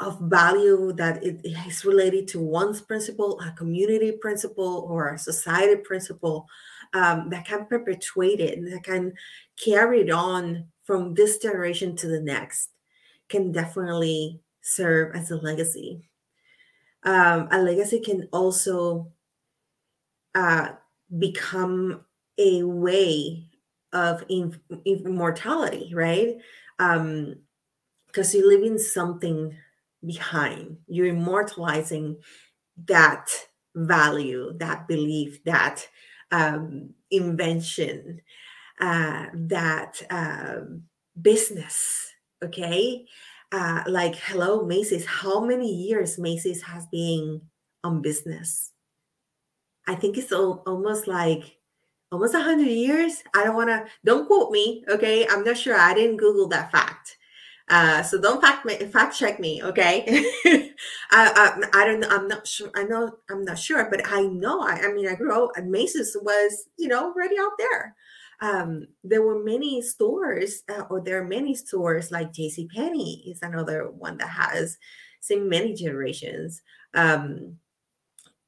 of 0.00 0.20
value 0.20 0.92
that 0.92 1.22
it 1.24 1.40
is 1.66 1.84
related 1.84 2.28
to 2.28 2.38
one's 2.38 2.80
principle, 2.80 3.40
a 3.40 3.52
community 3.52 4.12
principle, 4.12 4.86
or 4.88 5.10
a 5.10 5.18
society 5.18 5.76
principle 5.76 6.46
um, 6.92 7.30
that 7.30 7.46
can 7.46 7.64
perpetuate 7.66 8.40
it, 8.40 8.58
and 8.58 8.70
that 8.70 8.84
can 8.84 9.14
carry 9.56 10.02
it 10.02 10.10
on 10.10 10.66
from 10.84 11.14
this 11.14 11.38
generation 11.38 11.96
to 11.96 12.06
the 12.06 12.20
next, 12.20 12.70
can 13.28 13.50
definitely 13.50 14.40
serve 14.60 15.16
as 15.16 15.30
a 15.30 15.36
legacy. 15.36 16.02
Um, 17.04 17.48
a 17.50 17.58
legacy 17.58 18.00
can 18.00 18.28
also 18.30 19.10
uh, 20.34 20.68
become 21.18 22.04
a 22.36 22.62
way 22.62 23.46
of 23.92 24.24
immortality, 24.84 25.92
right? 25.94 26.36
Um, 26.78 27.36
because 28.06 28.34
you're 28.34 28.48
leaving 28.48 28.78
something 28.78 29.56
behind. 30.04 30.76
You're 30.86 31.06
immortalizing 31.06 32.18
that 32.86 33.30
value, 33.74 34.52
that 34.58 34.86
belief, 34.86 35.42
that 35.44 35.86
um, 36.30 36.90
invention, 37.10 38.20
uh, 38.80 39.26
that 39.34 40.02
um, 40.10 40.82
business. 41.20 42.08
Okay. 42.44 43.06
Uh, 43.50 43.82
like, 43.86 44.16
hello, 44.16 44.64
Macy's. 44.64 45.06
How 45.06 45.44
many 45.44 45.70
years 45.72 46.18
Macy's 46.18 46.62
has 46.62 46.86
been 46.86 47.40
on 47.84 48.02
business? 48.02 48.72
I 49.86 49.94
think 49.94 50.16
it's 50.16 50.32
almost 50.32 51.06
like 51.06 51.56
almost 52.12 52.34
100 52.34 52.66
years. 52.66 53.22
I 53.34 53.44
don't 53.44 53.56
want 53.56 53.70
to, 53.70 53.86
don't 54.04 54.26
quote 54.26 54.52
me. 54.52 54.84
Okay. 54.88 55.26
I'm 55.26 55.42
not 55.42 55.56
sure. 55.56 55.76
I 55.76 55.94
didn't 55.94 56.18
Google 56.18 56.48
that 56.48 56.70
fact. 56.70 57.16
Uh, 57.68 58.02
so 58.02 58.20
don't 58.20 58.42
fact 58.42 58.66
me, 58.66 58.76
fact 58.86 59.16
check 59.16 59.40
me, 59.40 59.62
okay? 59.62 60.04
I, 60.44 60.68
I, 61.10 61.62
I 61.72 61.86
don't 61.86 62.00
know. 62.00 62.08
I'm 62.10 62.28
not 62.28 62.46
sure. 62.46 62.70
I 62.74 62.84
know 62.84 63.12
I'm 63.30 63.44
not 63.44 63.58
sure, 63.58 63.88
but 63.90 64.02
I 64.04 64.22
know. 64.22 64.60
I, 64.60 64.80
I 64.84 64.92
mean, 64.92 65.08
I 65.08 65.14
grew 65.14 65.32
up. 65.32 65.52
Macy's 65.64 66.16
was, 66.20 66.68
you 66.76 66.88
know, 66.88 67.04
already 67.04 67.36
out 67.38 67.52
there. 67.58 67.94
Um, 68.42 68.88
there 69.04 69.22
were 69.22 69.42
many 69.42 69.80
stores, 69.80 70.64
uh, 70.68 70.82
or 70.90 71.00
there 71.00 71.22
are 71.22 71.26
many 71.26 71.54
stores 71.54 72.10
like 72.10 72.32
J.C. 72.32 72.68
Penney 72.74 73.22
is 73.26 73.40
another 73.40 73.88
one 73.90 74.18
that 74.18 74.28
has 74.28 74.76
seen 75.20 75.48
many 75.48 75.74
generations 75.74 76.60
um, 76.94 77.56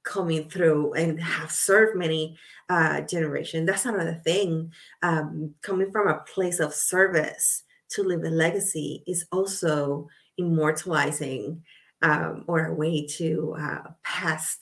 coming 0.04 0.48
through 0.48 0.92
and 0.92 1.20
have 1.20 1.50
served 1.50 1.96
many 1.96 2.36
uh, 2.68 3.00
generations. 3.02 3.66
That's 3.66 3.86
another 3.86 4.20
thing. 4.24 4.72
Um, 5.02 5.54
coming 5.62 5.90
from 5.90 6.08
a 6.08 6.20
place 6.32 6.60
of 6.60 6.74
service 6.74 7.64
to 7.90 8.02
leave 8.02 8.22
a 8.24 8.30
legacy 8.30 9.02
is 9.06 9.26
also 9.32 10.08
immortalizing 10.38 11.62
um, 12.02 12.44
or 12.46 12.66
a 12.66 12.74
way 12.74 13.06
to 13.06 13.56
uh, 13.58 13.90
pass 14.02 14.58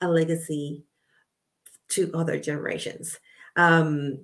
a 0.00 0.08
legacy 0.08 0.84
to 1.88 2.10
other 2.14 2.38
generations. 2.38 3.18
Um, 3.56 4.18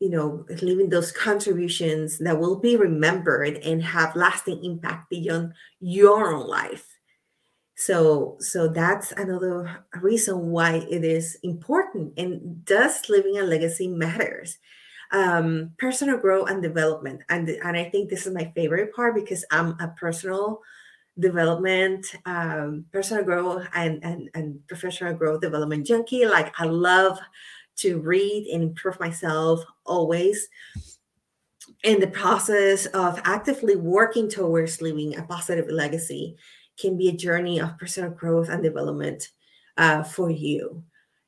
you 0.00 0.08
know, 0.08 0.46
leaving 0.62 0.88
those 0.88 1.12
contributions 1.12 2.18
that 2.18 2.38
will 2.38 2.58
be 2.58 2.76
remembered 2.76 3.58
and 3.58 3.82
have 3.82 4.16
lasting 4.16 4.64
impact 4.64 5.10
beyond 5.10 5.52
your 5.80 6.32
own 6.34 6.46
life. 6.46 6.98
So, 7.80 8.36
so 8.40 8.68
that's 8.68 9.12
another 9.12 9.84
reason 10.02 10.50
why 10.50 10.86
it 10.90 11.02
is 11.04 11.38
important. 11.42 12.12
And 12.18 12.64
does 12.64 13.08
living 13.08 13.38
a 13.38 13.42
legacy 13.42 13.88
matters? 13.88 14.58
um, 15.12 15.72
personal 15.78 16.16
growth 16.18 16.50
and 16.50 16.62
development. 16.62 17.22
And, 17.28 17.48
and 17.48 17.76
I 17.76 17.84
think 17.90 18.08
this 18.08 18.26
is 18.26 18.34
my 18.34 18.52
favorite 18.54 18.94
part 18.94 19.14
because 19.14 19.44
I'm 19.50 19.70
a 19.80 19.92
personal 19.98 20.60
development, 21.18 22.06
um, 22.26 22.84
personal 22.92 23.24
growth 23.24 23.66
and, 23.74 24.02
and, 24.04 24.30
and 24.34 24.66
professional 24.68 25.14
growth 25.14 25.40
development 25.40 25.86
junkie. 25.86 26.26
Like 26.26 26.52
I 26.58 26.64
love 26.64 27.18
to 27.78 27.98
read 28.00 28.46
and 28.52 28.62
improve 28.62 29.00
myself 29.00 29.60
always. 29.84 30.48
in 31.82 32.00
the 32.00 32.06
process 32.06 32.86
of 32.86 33.20
actively 33.24 33.76
working 33.76 34.28
towards 34.28 34.82
leaving 34.82 35.16
a 35.16 35.22
positive 35.22 35.68
legacy 35.70 36.36
can 36.80 36.96
be 36.96 37.08
a 37.08 37.16
journey 37.16 37.60
of 37.60 37.78
personal 37.78 38.10
growth 38.10 38.48
and 38.48 38.62
development 38.62 39.28
uh, 39.76 40.02
for 40.02 40.30
you. 40.30 40.82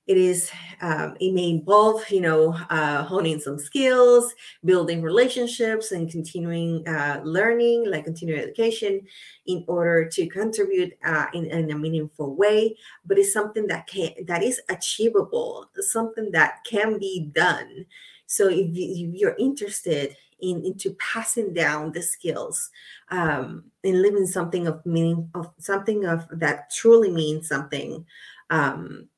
It 0.08 0.16
is 0.16 0.50
um, 0.80 1.16
it 1.20 1.32
may 1.32 1.48
involve 1.50 2.10
you 2.10 2.20
know 2.20 2.54
uh, 2.70 3.04
honing 3.04 3.38
some 3.38 3.56
skills 3.56 4.34
building 4.64 5.00
relationships 5.00 5.92
and 5.92 6.10
continuing 6.10 6.86
uh, 6.88 7.20
learning 7.22 7.88
like 7.88 8.04
continuing 8.04 8.40
education 8.40 9.00
in 9.46 9.64
order 9.68 10.08
to 10.08 10.26
contribute 10.26 10.92
uh, 11.04 11.26
in, 11.34 11.46
in, 11.46 11.70
a 11.70 11.78
meaningful 11.78 12.34
way. 12.34 12.76
But 13.06 13.18
it's 13.18 13.32
something 13.32 13.68
that 13.68 13.86
can 13.86 14.10
that 14.26 14.42
is 14.42 14.60
achievable 14.68 15.70
something 15.76 16.32
that 16.32 16.64
can 16.68 16.98
be 16.98 17.30
done. 17.32 17.86
So 18.26 18.48
if, 18.48 18.74
you, 18.74 19.08
if 19.12 19.20
you're 19.20 19.36
interested 19.38 20.16
in 20.42 20.64
into 20.64 20.94
passing 20.94 21.54
down 21.54 21.92
the 21.92 22.02
skills 22.02 22.70
um, 23.10 23.64
and 23.84 24.02
living 24.02 24.26
something 24.26 24.66
of 24.66 24.84
meaning 24.84 25.30
of 25.34 25.50
something 25.58 26.04
of 26.04 26.26
that 26.32 26.70
truly 26.70 27.10
means 27.10 27.48
something 27.48 28.04
um, 28.50 29.08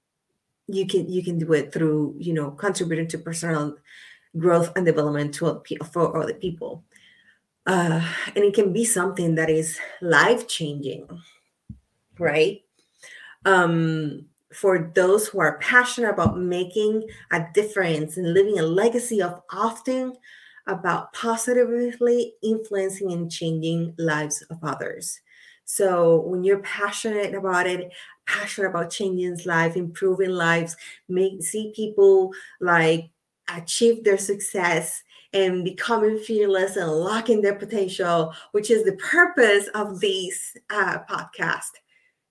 you 0.69 0.87
can 0.87 1.09
you 1.09 1.23
can 1.23 1.39
do 1.39 1.53
it 1.53 1.73
through 1.73 2.15
you 2.19 2.33
know 2.33 2.51
contributing 2.53 3.09
to 3.09 3.19
personal 3.19 3.77
growth 4.37 4.73
and 4.77 4.85
development 4.85 5.35
to 5.35 5.63
for 5.93 6.17
other 6.17 6.35
people. 6.35 6.85
Uh, 7.67 8.07
and 8.35 8.45
it 8.45 8.53
can 8.53 8.75
be 8.75 8.85
something 8.85 9.37
that 9.37 9.49
is 9.49 9.79
life 10.03 10.47
changing 10.47 11.09
right? 12.19 12.63
Um, 13.45 14.27
for 14.53 14.93
those 14.95 15.27
who 15.27 15.41
are 15.41 15.59
passionate 15.59 16.11
about 16.11 16.39
making 16.39 17.09
a 17.33 17.45
difference 17.55 18.17
and 18.17 18.33
living 18.33 18.59
a 18.59 18.63
legacy 18.63 19.21
of 19.21 19.43
often 19.51 20.15
about 20.67 21.13
positively 21.13 22.35
influencing 22.43 23.13
and 23.13 23.31
changing 23.31 23.95
lives 23.99 24.43
of 24.51 24.59
others 24.63 25.21
so 25.65 26.21
when 26.21 26.45
you're 26.45 26.61
passionate 26.61 27.35
about 27.35 27.67
it, 27.67 27.93
passionate 28.27 28.69
about 28.69 28.91
changing 28.91 29.39
lives, 29.45 29.77
improving 29.77 30.31
lives, 30.31 30.77
make 31.09 31.43
see 31.43 31.73
people 31.75 32.33
like 32.61 33.11
achieve 33.55 34.05
their 34.05 34.19
success 34.19 35.03
and 35.33 35.65
becoming 35.65 36.19
fearless 36.19 36.77
and 36.77 36.89
unlocking 36.91 37.43
their 37.43 37.57
potential, 37.57 38.33
which 38.53 38.71
is 38.71 38.85
the 38.85 38.97
purpose 38.97 39.69
of 39.75 40.01
this 40.01 40.57
uh, 40.71 40.99
podcast. 41.11 41.71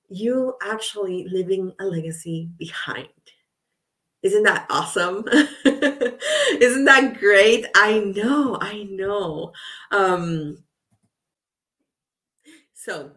You 0.09 0.55
actually 0.61 1.27
living 1.29 1.73
a 1.79 1.85
legacy 1.85 2.49
behind. 2.57 3.09
Isn't 4.23 4.43
that 4.43 4.65
awesome? 4.69 5.25
Isn't 5.65 6.85
that 6.85 7.17
great? 7.19 7.65
I 7.75 7.99
know, 7.99 8.57
I 8.59 8.83
know. 8.83 9.51
Um, 9.91 10.63
so 12.73 13.11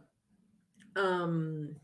um, 0.97 1.77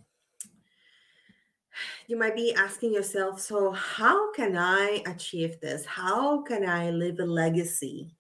you 2.07 2.17
might 2.17 2.37
be 2.37 2.55
asking 2.55 2.93
yourself 2.93 3.41
so 3.41 3.73
how 3.73 4.33
can 4.33 4.57
i 4.57 5.03
achieve 5.07 5.59
this 5.61 5.85
how 5.85 6.43
can 6.43 6.69
i 6.69 6.91
leave 6.91 7.19
a 7.21 7.25
legacy 7.25 8.15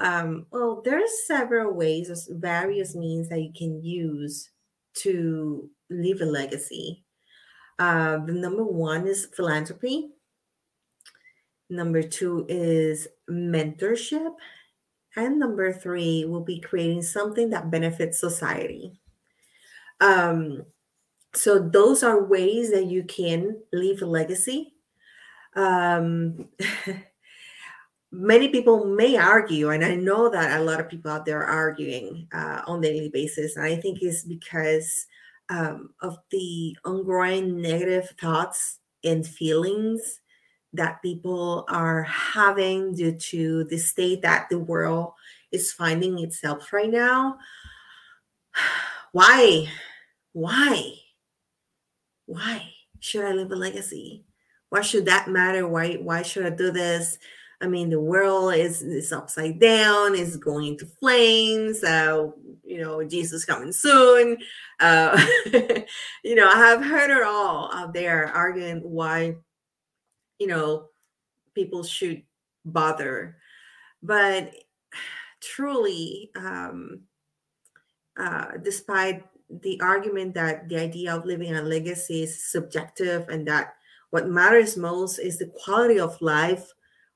um, 0.00 0.46
well 0.50 0.82
there's 0.84 1.26
several 1.26 1.72
ways 1.72 2.28
various 2.32 2.94
means 2.94 3.28
that 3.28 3.40
you 3.40 3.52
can 3.56 3.82
use 3.82 4.50
to 4.94 5.70
leave 5.90 6.20
a 6.20 6.24
legacy 6.24 7.03
uh, 7.78 8.18
the 8.18 8.32
number 8.32 8.64
one 8.64 9.06
is 9.06 9.26
philanthropy. 9.34 10.10
Number 11.70 12.02
two 12.02 12.46
is 12.48 13.08
mentorship. 13.28 14.34
And 15.16 15.38
number 15.38 15.72
three 15.72 16.24
will 16.24 16.40
be 16.40 16.60
creating 16.60 17.02
something 17.02 17.50
that 17.50 17.70
benefits 17.70 18.18
society. 18.18 19.00
Um, 20.00 20.64
so 21.34 21.58
those 21.58 22.02
are 22.02 22.24
ways 22.24 22.70
that 22.72 22.86
you 22.86 23.04
can 23.04 23.60
leave 23.72 24.02
a 24.02 24.06
legacy. 24.06 24.74
Um, 25.54 26.48
many 28.12 28.48
people 28.48 28.84
may 28.86 29.16
argue, 29.16 29.70
and 29.70 29.84
I 29.84 29.94
know 29.94 30.28
that 30.28 30.60
a 30.60 30.62
lot 30.62 30.80
of 30.80 30.88
people 30.88 31.10
out 31.10 31.26
there 31.26 31.40
are 31.40 31.46
arguing 31.46 32.28
uh, 32.32 32.62
on 32.66 32.80
daily 32.80 33.08
basis, 33.08 33.56
and 33.56 33.64
I 33.64 33.76
think 33.76 33.98
it's 34.02 34.24
because 34.24 35.06
um, 35.48 35.90
of 36.00 36.18
the 36.30 36.76
ongoing 36.84 37.60
negative 37.60 38.14
thoughts 38.20 38.78
and 39.04 39.26
feelings 39.26 40.20
that 40.72 41.02
people 41.02 41.64
are 41.68 42.02
having 42.02 42.94
due 42.94 43.12
to 43.12 43.64
the 43.64 43.78
state 43.78 44.22
that 44.22 44.48
the 44.50 44.58
world 44.58 45.12
is 45.52 45.72
finding 45.72 46.18
itself 46.18 46.72
right 46.72 46.90
now. 46.90 47.38
Why? 49.12 49.68
Why? 50.32 50.94
Why 52.26 52.70
should 52.98 53.24
I 53.24 53.32
leave 53.32 53.52
a 53.52 53.56
legacy? 53.56 54.24
Why 54.70 54.80
should 54.80 55.06
that 55.06 55.28
matter? 55.28 55.68
Why 55.68 55.94
why 55.94 56.22
should 56.22 56.46
I 56.46 56.50
do 56.50 56.72
this? 56.72 57.18
I 57.60 57.68
mean, 57.68 57.90
the 57.90 58.00
world 58.00 58.54
is 58.54 58.82
is 58.82 59.12
upside 59.12 59.60
down, 59.60 60.14
is 60.14 60.36
going 60.36 60.66
into 60.66 60.86
flames. 60.86 61.82
Uh, 61.82 62.30
you 62.64 62.80
know, 62.80 63.04
Jesus 63.04 63.44
coming 63.44 63.72
soon. 63.72 64.38
Uh, 64.80 65.20
you 66.24 66.34
know, 66.34 66.48
I 66.48 66.56
have 66.56 66.84
heard 66.84 67.10
it 67.10 67.22
all 67.22 67.70
out 67.72 67.94
there 67.94 68.32
arguing 68.34 68.80
why, 68.80 69.36
you 70.38 70.46
know, 70.46 70.88
people 71.54 71.84
should 71.84 72.22
bother. 72.64 73.36
But 74.02 74.54
truly, 75.40 76.30
um, 76.36 77.02
uh, 78.18 78.52
despite 78.62 79.24
the 79.62 79.80
argument 79.80 80.34
that 80.34 80.68
the 80.68 80.76
idea 80.76 81.14
of 81.14 81.26
living 81.26 81.54
a 81.54 81.62
legacy 81.62 82.22
is 82.22 82.50
subjective 82.50 83.28
and 83.28 83.46
that 83.46 83.74
what 84.10 84.28
matters 84.28 84.76
most 84.76 85.18
is 85.18 85.38
the 85.38 85.52
quality 85.64 86.00
of 86.00 86.20
life 86.22 86.72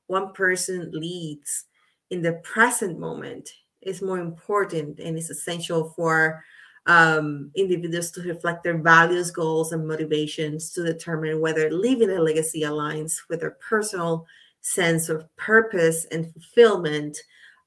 one 0.09 0.33
person 0.33 0.91
leads 0.93 1.65
in 2.11 2.21
the 2.23 2.35
present 2.43 2.99
moment 2.99 3.49
is 3.83 4.03
more 4.03 4.19
important 4.19 4.99
and 4.99 5.17
is 5.17 5.31
essential 5.31 5.93
for 5.95 6.43
um, 6.87 7.51
individuals 7.55 8.11
to 8.13 8.23
reflect 8.23 8.65
their 8.65 8.79
values, 8.79 9.31
goals, 9.31 9.73
and 9.73 9.87
motivations 9.87 10.73
to 10.73 10.83
determine 10.83 11.41
whether 11.41 11.71
leaving 11.71 12.11
a 12.11 12.21
legacy 12.21 12.63
aligns 12.63 13.21
with 13.29 13.41
their 13.41 13.57
personal 13.69 14.27
sense 14.63 15.09
of 15.09 15.25
purpose 15.37 16.07
and 16.07 16.33
fulfillment. 16.33 17.19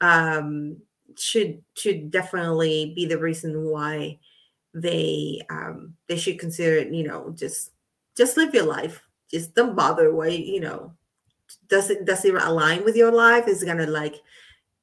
Um, 0.01 0.77
should 1.17 1.61
should 1.75 2.09
definitely 2.09 2.93
be 2.95 3.05
the 3.05 3.17
reason 3.17 3.65
why 3.65 4.17
they 4.73 5.41
um 5.49 5.93
they 6.07 6.17
should 6.17 6.39
consider 6.39 6.77
it 6.77 6.93
you 6.93 7.05
know 7.05 7.33
just 7.37 7.71
just 8.15 8.37
live 8.37 8.53
your 8.53 8.65
life 8.65 9.01
just 9.29 9.53
don't 9.53 9.75
bother 9.75 10.13
why 10.13 10.27
you 10.27 10.61
know 10.61 10.93
does 11.67 11.89
it 11.89 12.05
does 12.05 12.25
it 12.25 12.35
align 12.35 12.83
with 12.85 12.95
your 12.95 13.11
life? 13.11 13.47
Is 13.47 13.63
it 13.63 13.65
gonna 13.67 13.87
like 13.87 14.21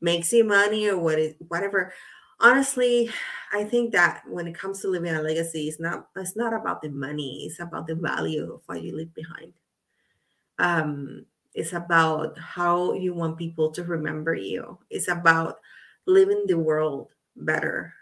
makes 0.01 0.33
you 0.33 0.45
money 0.45 0.89
or 0.89 0.99
what 0.99 1.19
is 1.19 1.35
whatever? 1.49 1.93
Honestly 2.41 3.11
i 3.53 3.65
think 3.65 3.93
that 3.93 4.23
when 4.29 4.47
it 4.47 4.55
comes 4.55 4.81
to 4.81 4.89
living 4.89 5.15
a 5.15 5.23
legacy 5.23 5.69
it's 5.69 5.81
not 5.81 6.09
it's 6.17 6.37
not 6.37 6.53
about 6.53 6.83
the 6.83 6.91
money 6.91 7.45
it's 7.47 7.61
about 7.61 7.87
the 7.87 7.95
value 7.95 8.53
of 8.55 8.63
what 8.67 8.83
you 8.83 8.95
leave 8.97 9.15
behind. 9.15 9.53
Um 10.59 11.25
it's 11.55 11.73
about 11.73 12.39
how 12.39 12.93
you 12.93 13.15
want 13.15 13.39
people 13.39 13.71
to 13.73 13.83
remember 13.83 14.35
you. 14.35 14.79
It's 14.91 15.09
about 15.09 15.59
living 16.07 16.45
the 16.47 16.59
world 16.59 17.09
better 17.37 17.93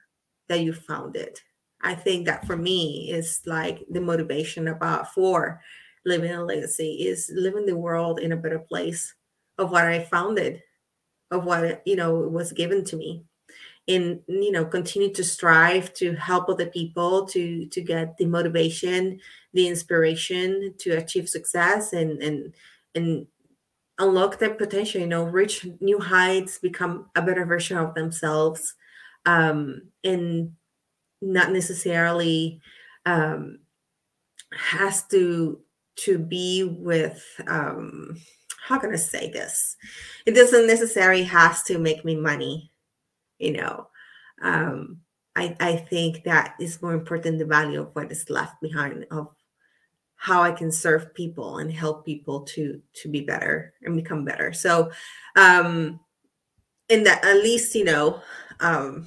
that 0.48 0.60
you 0.60 0.72
found 0.72 1.16
it. 1.16 1.42
I 1.80 1.94
think 1.94 2.26
that 2.26 2.46
for 2.46 2.56
me 2.56 3.10
is 3.10 3.40
like 3.46 3.84
the 3.90 4.00
motivation 4.00 4.68
about 4.68 5.14
for 5.14 5.60
living 6.06 6.32
a 6.32 6.42
legacy 6.42 7.04
is 7.06 7.30
living 7.34 7.66
the 7.66 7.76
world 7.76 8.20
in 8.20 8.32
a 8.32 8.36
better 8.36 8.60
place 8.60 9.14
of 9.58 9.70
what 9.70 9.84
I 9.84 10.04
founded, 10.04 10.62
of 11.30 11.44
what 11.44 11.82
you 11.84 11.96
know 11.96 12.14
was 12.14 12.52
given 12.52 12.84
to 12.86 12.96
me. 12.96 13.24
And 13.88 14.20
you 14.26 14.52
know, 14.52 14.64
continue 14.64 15.12
to 15.12 15.24
strive 15.24 15.92
to 15.94 16.14
help 16.14 16.48
other 16.48 16.66
people 16.66 17.26
to 17.26 17.66
to 17.66 17.80
get 17.82 18.16
the 18.16 18.26
motivation, 18.26 19.20
the 19.52 19.68
inspiration 19.68 20.74
to 20.78 20.92
achieve 20.92 21.28
success 21.28 21.92
and 21.92 22.22
and 22.22 22.54
and 22.94 23.26
unlock 23.98 24.38
their 24.38 24.54
potential, 24.54 25.00
you 25.00 25.06
know, 25.06 25.24
reach 25.24 25.66
new 25.80 25.98
heights, 25.98 26.58
become 26.58 27.06
a 27.16 27.22
better 27.22 27.44
version 27.44 27.76
of 27.78 27.94
themselves. 27.94 28.74
Um, 29.24 29.88
and 30.04 30.52
not 31.22 31.50
necessarily 31.50 32.60
um, 33.06 33.58
has 34.52 35.04
to 35.08 35.60
to 35.96 36.18
be 36.18 36.64
with 36.64 37.22
um, 37.46 38.16
how 38.66 38.78
can 38.78 38.92
I 38.92 38.96
say 38.96 39.30
this? 39.30 39.76
It 40.26 40.32
doesn't 40.32 40.66
necessarily 40.66 41.22
has 41.24 41.62
to 41.64 41.78
make 41.78 42.04
me 42.04 42.16
money, 42.16 42.72
you 43.38 43.52
know. 43.52 43.88
Um, 44.42 45.00
I, 45.36 45.54
I 45.60 45.76
think 45.76 46.24
that 46.24 46.54
is 46.58 46.82
more 46.82 46.94
important 46.94 47.38
the 47.38 47.44
value 47.44 47.82
of 47.82 47.94
what 47.94 48.10
is 48.10 48.30
left 48.30 48.60
behind 48.60 49.06
of 49.10 49.28
how 50.16 50.42
I 50.42 50.50
can 50.50 50.72
serve 50.72 51.14
people 51.14 51.58
and 51.58 51.70
help 51.70 52.04
people 52.04 52.40
to 52.42 52.82
to 52.94 53.08
be 53.08 53.20
better 53.20 53.74
and 53.82 53.94
become 53.94 54.24
better. 54.24 54.52
So 54.52 54.90
um 55.36 56.00
in 56.88 57.04
that 57.04 57.24
at 57.24 57.36
least 57.36 57.74
you 57.74 57.84
know 57.84 58.22
um 58.60 59.06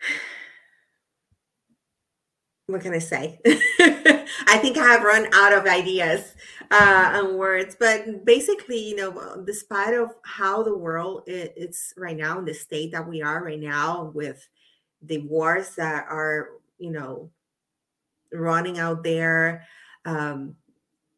what 2.66 2.82
can 2.82 2.92
I 2.92 2.98
say? 2.98 3.40
I 4.46 4.58
think 4.58 4.76
I 4.76 4.82
have 4.82 5.02
run 5.02 5.26
out 5.32 5.52
of 5.52 5.66
ideas 5.66 6.34
uh, 6.70 7.12
and 7.14 7.38
words, 7.38 7.76
but 7.78 8.24
basically, 8.24 8.78
you 8.78 8.96
know, 8.96 9.42
despite 9.46 9.94
of 9.94 10.10
how 10.22 10.62
the 10.62 10.76
world 10.76 11.22
it's 11.26 11.94
right 11.96 12.16
now 12.16 12.38
in 12.38 12.44
the 12.44 12.54
state 12.54 12.92
that 12.92 13.08
we 13.08 13.22
are 13.22 13.44
right 13.44 13.60
now 13.60 14.10
with 14.14 14.46
the 15.02 15.18
wars 15.18 15.74
that 15.76 16.06
are, 16.08 16.50
you 16.78 16.90
know, 16.90 17.30
running 18.32 18.78
out 18.78 19.02
there, 19.02 19.64
um, 20.04 20.54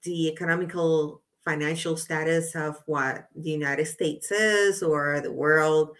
the 0.02 0.28
economical 0.28 1.22
financial 1.44 1.96
status 1.96 2.54
of 2.54 2.82
what 2.86 3.28
the 3.36 3.50
United 3.50 3.86
States 3.86 4.30
is 4.30 4.82
or 4.82 5.20
the 5.20 5.32
world 5.32 5.96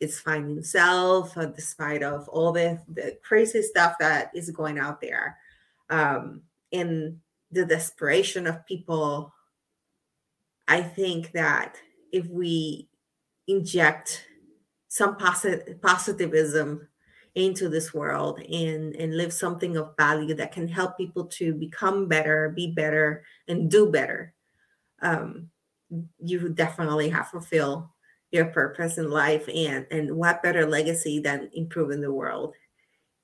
is 0.00 0.20
finding 0.20 0.58
itself 0.58 1.36
uh, 1.36 1.46
despite 1.46 2.02
of 2.02 2.28
all 2.28 2.52
the, 2.52 2.80
the 2.92 3.16
crazy 3.22 3.62
stuff 3.62 3.94
that 3.98 4.30
is 4.34 4.50
going 4.50 4.78
out 4.78 5.00
there. 5.00 5.36
Um, 5.90 6.42
and 6.72 7.18
the 7.50 7.64
desperation 7.64 8.46
of 8.46 8.66
people 8.66 9.32
i 10.66 10.80
think 10.80 11.32
that 11.32 11.76
if 12.12 12.26
we 12.28 12.88
inject 13.46 14.26
some 14.88 15.16
posit- 15.16 15.80
positivism 15.82 16.88
into 17.34 17.68
this 17.68 17.94
world 17.94 18.40
and 18.40 18.96
and 18.96 19.16
live 19.16 19.32
something 19.32 19.76
of 19.76 19.94
value 19.96 20.34
that 20.34 20.52
can 20.52 20.66
help 20.66 20.96
people 20.96 21.24
to 21.26 21.54
become 21.54 22.08
better 22.08 22.50
be 22.50 22.72
better 22.72 23.22
and 23.46 23.70
do 23.70 23.90
better 23.90 24.34
um, 25.00 25.48
you 26.18 26.48
definitely 26.48 27.08
have 27.08 27.28
fulfilled 27.28 27.86
your 28.30 28.46
purpose 28.46 28.98
in 28.98 29.10
life 29.10 29.48
and 29.54 29.86
and 29.90 30.14
what 30.14 30.42
better 30.42 30.66
legacy 30.66 31.20
than 31.20 31.48
improving 31.54 32.00
the 32.00 32.12
world 32.12 32.54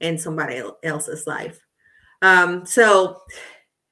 and 0.00 0.20
somebody 0.20 0.62
else's 0.82 1.26
life 1.26 1.60
um 2.24 2.64
so 2.66 3.20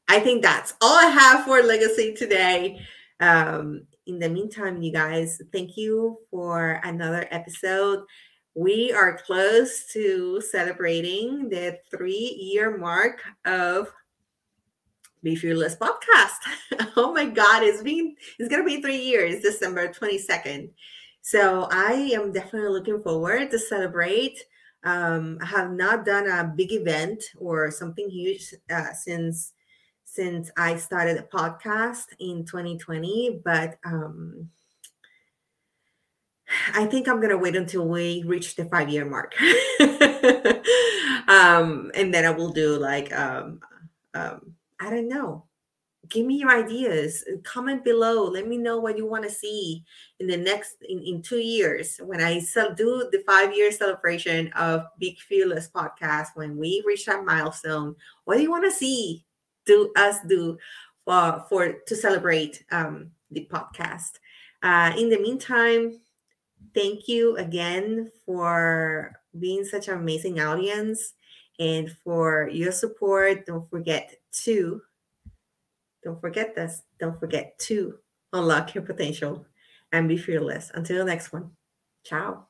i 0.08 0.18
think 0.18 0.42
that's 0.42 0.74
all 0.80 0.98
i 0.98 1.10
have 1.10 1.44
for 1.44 1.62
legacy 1.62 2.14
today 2.14 2.80
um 3.20 3.86
in 4.06 4.18
the 4.18 4.28
meantime 4.28 4.82
you 4.82 4.90
guys 4.90 5.40
thank 5.52 5.76
you 5.76 6.18
for 6.30 6.80
another 6.82 7.28
episode 7.30 8.00
we 8.54 8.92
are 8.92 9.18
close 9.24 9.86
to 9.92 10.40
celebrating 10.40 11.48
the 11.48 11.78
three 11.90 12.36
year 12.40 12.76
mark 12.76 13.22
of 13.44 13.92
be 15.22 15.36
Fearless 15.36 15.76
podcast. 15.76 16.92
oh 16.96 17.12
my 17.12 17.26
God, 17.26 17.62
it's 17.62 17.82
been 17.82 18.16
it's 18.38 18.48
gonna 18.48 18.64
be 18.64 18.82
three 18.82 18.98
years, 18.98 19.40
December 19.40 19.88
22nd. 19.88 20.70
So 21.22 21.68
I 21.70 21.92
am 22.14 22.32
definitely 22.32 22.70
looking 22.70 23.02
forward 23.02 23.50
to 23.52 23.58
celebrate. 23.58 24.42
Um, 24.84 25.38
I 25.40 25.46
have 25.46 25.70
not 25.70 26.04
done 26.04 26.28
a 26.28 26.44
big 26.44 26.72
event 26.72 27.22
or 27.38 27.70
something 27.70 28.10
huge 28.10 28.54
uh, 28.70 28.92
since 28.92 29.52
since 30.04 30.50
I 30.58 30.76
started 30.76 31.16
a 31.16 31.22
podcast 31.22 32.04
in 32.18 32.44
2020, 32.44 33.40
but 33.44 33.78
um, 33.84 34.50
I 36.74 36.84
think 36.86 37.08
I'm 37.08 37.20
gonna 37.20 37.38
wait 37.38 37.56
until 37.56 37.88
we 37.88 38.22
reach 38.26 38.56
the 38.56 38.66
five 38.66 38.90
year 38.90 39.04
mark, 39.04 39.34
um, 41.28 41.90
and 41.94 42.12
then 42.12 42.24
I 42.24 42.30
will 42.30 42.52
do 42.52 42.76
like 42.76 43.12
um, 43.12 43.60
um, 44.14 44.54
I 44.80 44.90
don't 44.90 45.08
know 45.08 45.44
give 46.12 46.26
me 46.26 46.34
your 46.36 46.50
ideas 46.50 47.24
comment 47.42 47.82
below. 47.82 48.28
Let 48.28 48.46
me 48.46 48.58
know 48.58 48.78
what 48.78 48.98
you 48.98 49.06
want 49.06 49.24
to 49.24 49.30
see 49.30 49.82
in 50.20 50.26
the 50.26 50.36
next 50.36 50.76
in, 50.88 51.02
in 51.02 51.22
two 51.22 51.38
years 51.38 51.98
when 52.04 52.20
i 52.20 52.38
sell, 52.38 52.74
do 52.74 53.08
the 53.10 53.22
five 53.26 53.56
year 53.56 53.72
celebration 53.72 54.52
of 54.52 54.84
Be 54.98 55.18
Fearless 55.28 55.70
podcast 55.74 56.28
when 56.34 56.56
we 56.56 56.82
reach 56.86 57.06
that 57.06 57.24
milestone. 57.24 57.96
What 58.24 58.36
do 58.36 58.42
you 58.42 58.50
want 58.50 58.64
to 58.64 58.70
see 58.70 59.24
do 59.64 59.90
us 59.96 60.16
do 60.28 60.58
for, 61.04 61.44
for 61.48 61.72
to 61.86 61.96
celebrate 61.96 62.62
um, 62.70 63.10
the 63.30 63.48
podcast? 63.50 64.20
Uh, 64.62 64.92
in 64.96 65.08
the 65.08 65.18
meantime 65.18 65.98
thank 66.74 67.08
you 67.08 67.36
again 67.36 68.10
for 68.24 69.12
being 69.38 69.64
such 69.64 69.88
an 69.88 69.98
amazing 69.98 70.40
audience 70.40 71.14
and 71.58 71.90
for 72.04 72.48
your 72.52 72.72
support. 72.72 73.46
Don't 73.46 73.68
forget 73.68 74.14
to 74.44 74.80
don't 76.02 76.20
forget 76.20 76.54
this. 76.54 76.82
Don't 76.98 77.18
forget 77.18 77.58
to 77.60 77.98
unlock 78.32 78.74
your 78.74 78.84
potential 78.84 79.46
and 79.92 80.08
be 80.08 80.16
fearless. 80.16 80.70
Until 80.74 80.98
the 80.98 81.04
next 81.04 81.32
one. 81.32 81.50
Ciao. 82.04 82.48